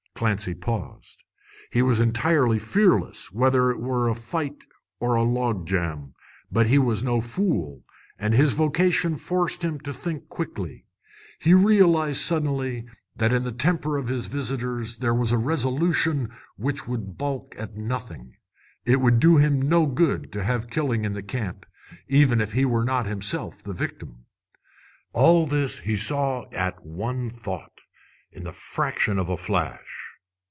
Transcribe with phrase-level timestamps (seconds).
[0.13, 1.23] Clancy paused.
[1.71, 4.67] He was entirely fearless, whether it were in a fight
[4.99, 6.13] or a log jam.
[6.51, 7.81] But he was no fool,
[8.19, 10.85] and his vocation forced him to think quickly.
[11.39, 12.85] He realized suddenly
[13.15, 18.35] that in the temper of his visitors was a resolution which would balk at nothing.
[18.85, 21.65] It would do him no good to have killing in the camp,
[22.07, 24.25] even if he were not himself the victim.
[25.13, 27.81] All this he saw at one thought,
[28.31, 30.05] in the fraction of a flash.